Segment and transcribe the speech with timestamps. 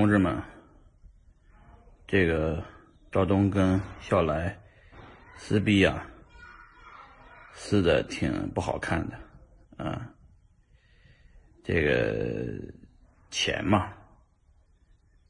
[0.00, 0.42] 同志们，
[2.06, 2.64] 这个
[3.12, 4.58] 赵东跟笑来
[5.36, 6.06] 撕逼啊，
[7.52, 9.18] 撕的挺不好看的
[9.76, 10.10] 啊。
[11.62, 12.72] 这个
[13.30, 13.92] 钱嘛，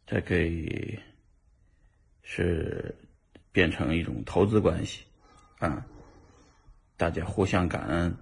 [0.06, 0.96] 这可以
[2.22, 2.94] 是
[3.50, 5.04] 变成一种投资关系
[5.58, 5.84] 啊，
[6.96, 8.16] 大家互相感恩，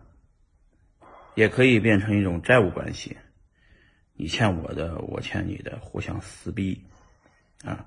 [1.34, 3.14] 也可以变成一种债务关系。
[4.18, 6.84] 你欠我的，我欠你的，互相撕逼，
[7.64, 7.86] 啊！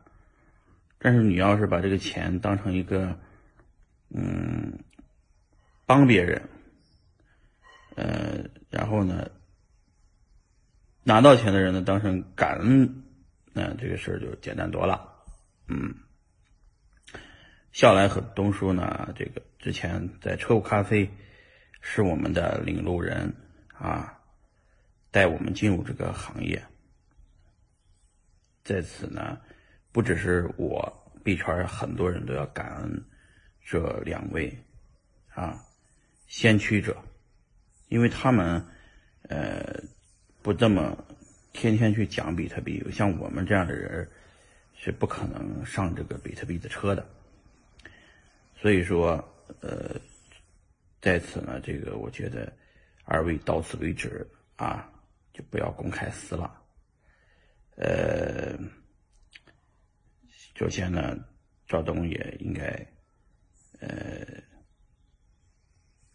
[0.98, 3.20] 但是你要是把这个钱当成一个，
[4.10, 4.80] 嗯，
[5.86, 6.42] 帮别人，
[7.96, 9.30] 呃，然后呢，
[11.04, 13.04] 拿到钱的人呢当成感恩，
[13.52, 15.08] 那这个事儿就简单多了，
[15.68, 15.94] 嗯。
[17.74, 21.10] 笑来和东叔呢，这个之前在车库咖啡
[21.82, 23.34] 是我们的领路人
[23.74, 24.18] 啊。
[25.12, 26.64] 带我们进入这个行业，
[28.64, 29.38] 在此呢，
[29.92, 33.04] 不只是我币圈很多人都要感恩
[33.62, 34.58] 这两位
[35.34, 35.62] 啊
[36.28, 36.96] 先驱者，
[37.90, 38.66] 因为他们
[39.24, 39.84] 呃
[40.42, 40.98] 不这么
[41.52, 44.10] 天天去讲比特币，像我们这样的人
[44.76, 47.06] 是不可能上这个比特币的车的。
[48.56, 49.22] 所以说
[49.60, 49.94] 呃
[51.02, 52.52] 在此呢，这个我觉得
[53.04, 54.26] 二位到此为止
[54.56, 54.88] 啊。
[55.34, 56.62] 就不要公开撕了。
[57.76, 58.58] 呃，
[60.56, 61.18] 首先呢，
[61.68, 62.86] 赵东也应该，
[63.80, 64.26] 呃，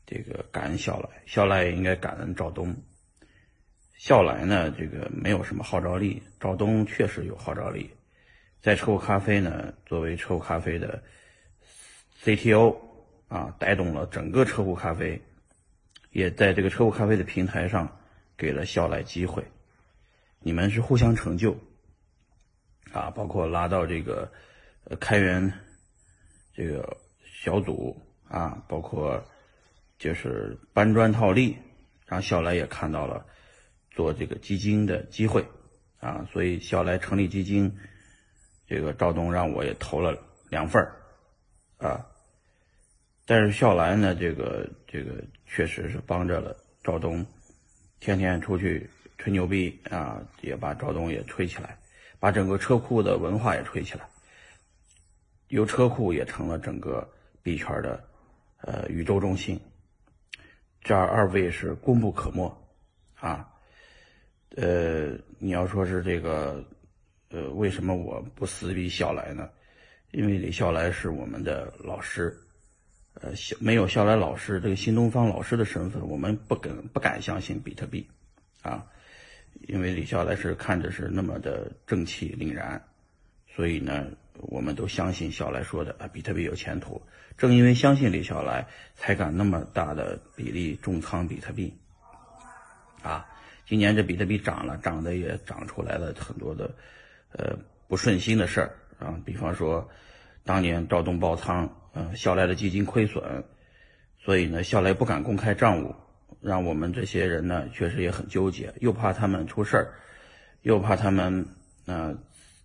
[0.05, 2.77] 这个感恩笑来，笑来也应该感恩赵东。
[3.94, 7.91] 笑来呢，这个没有什么号召力，赵东确实有号召力。
[8.61, 11.03] 在车库咖啡呢，作为车库咖啡的
[12.22, 12.77] CTO
[13.28, 15.20] 啊，带动了整个车库咖啡，
[16.11, 17.91] 也在这个车库咖啡的平台上。
[18.36, 19.42] 给了笑来机会，
[20.40, 21.56] 你们是互相成就，
[22.92, 24.30] 啊，包括拉到这个
[24.84, 25.50] 呃开源
[26.52, 27.96] 这个小组
[28.28, 29.24] 啊，包括
[29.98, 31.56] 就是搬砖套利，
[32.04, 33.25] 让笑来也看到了
[33.91, 35.42] 做这个基金的机会
[35.98, 37.75] 啊，所以笑来成立基金，
[38.66, 40.14] 这个赵东让我也投了
[40.50, 40.86] 两份
[41.78, 42.06] 啊，
[43.25, 47.26] 但是笑来呢，这个这个确实是帮着了赵东。
[48.00, 51.76] 天天出去吹牛逼啊，也把赵东也吹起来，
[52.18, 54.08] 把整个车库的文化也吹起来。
[55.48, 57.08] 由车库也成了整个
[57.42, 58.02] 币圈的
[58.60, 59.60] 呃宇宙中心。
[60.80, 62.52] 这二位是功不可没
[63.14, 63.48] 啊。
[64.56, 66.64] 呃，你要说是这个
[67.30, 69.50] 呃，为什么我不撕逼笑来呢？
[70.12, 72.36] 因为李笑来是我们的老师。
[73.22, 78.06] 呃，没有肖来老师这个新东方老师的身份，我们不敢不敢相信比特币，
[78.60, 78.84] 啊，
[79.69, 82.78] 因为李笑来是看着是那么的正气凛然，
[83.49, 87.00] 所以呢，我们都相信笑来说的啊，比特币有前途。
[87.38, 91.75] 正因为相信李笑来，才敢那么大的比例重仓比特币，
[93.03, 93.26] 啊，
[93.66, 96.71] 今年这比特币涨了，涨的也涨出来了很多的
[97.32, 97.56] 呃
[97.88, 99.88] 不顺心的事儿啊，比方说
[100.44, 101.66] 当年赵东爆仓。
[101.98, 103.42] 嗯，校来的基金亏损，
[104.18, 105.94] 所以呢，校来不敢公开账务，
[106.42, 109.94] 让我们这些人呢，确实也很纠结，又怕他们出事儿，
[110.60, 111.46] 又怕他们，
[111.86, 112.14] 呃，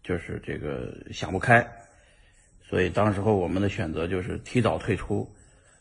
[0.03, 1.65] 就是这个想不开，
[2.61, 5.33] 所以当时候我们的选择就是提早退出，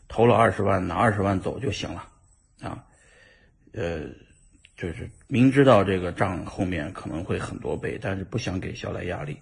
[0.07, 2.07] 投了二十万，拿二十万走就行了，
[2.61, 2.85] 啊，
[3.73, 4.03] 呃，
[4.77, 9.37] 就是明知道这个账后面可能会很多倍，但是不想给校来压力，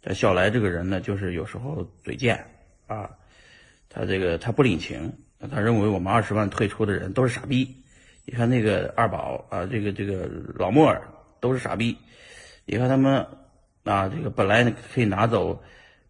[0.00, 2.44] 但笑来这个人呢，就是有时候嘴贱。
[2.90, 3.08] 啊，
[3.88, 5.12] 他这个他不领情，
[5.48, 7.76] 他认为我们二十万退出的人都是傻逼。
[8.24, 11.00] 你看那个二宝啊，这个这个老莫尔
[11.38, 11.96] 都是傻逼。
[12.66, 13.24] 你看他们
[13.84, 15.62] 啊，这个本来可以拿走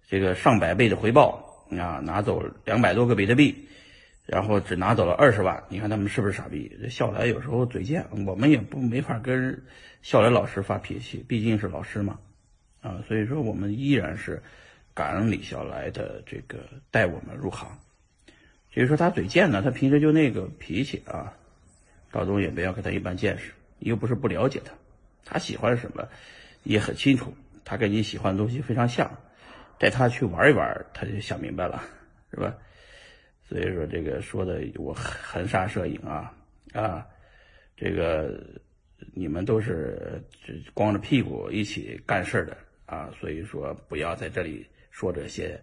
[0.08, 3.68] 这个上百倍的回报啊，拿走两百多个比特币，
[4.24, 5.62] 然后只拿走了二十万。
[5.68, 6.74] 你看他们是不是傻逼？
[6.80, 9.62] 这笑来有时候嘴贱，我们也不没法跟
[10.00, 12.18] 笑来老师发脾气，毕竟是老师嘛。
[12.80, 14.42] 啊，所以说我们依然是。
[14.94, 16.58] 感恩李笑来的这个
[16.90, 17.78] 带我们入行，
[18.70, 21.34] 至于说他嘴贱呢，他平时就那个脾气啊。
[22.12, 24.72] 高东也不要跟他一般见识，又不是不了解他，
[25.24, 26.08] 他喜欢什么
[26.64, 27.32] 也很清楚，
[27.64, 29.08] 他跟你喜欢的东西非常像，
[29.78, 31.80] 带他去玩一玩，他就想明白了，
[32.32, 32.52] 是吧？
[33.48, 36.34] 所以说这个说的我含沙射影啊
[36.72, 37.06] 啊，
[37.76, 38.44] 这个
[39.14, 40.20] 你们都是
[40.74, 42.56] 光着屁股一起干事的
[42.86, 44.66] 啊，所以说不要在这里。
[44.90, 45.60] 说这些，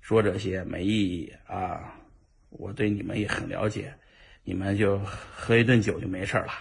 [0.00, 1.96] 说这些没意义啊！
[2.50, 3.94] 我对你们也很了解，
[4.42, 6.52] 你们就喝一顿酒就没事了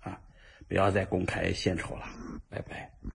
[0.00, 0.20] 啊！
[0.68, 2.04] 不要再公开献丑了，
[2.50, 2.90] 拜拜。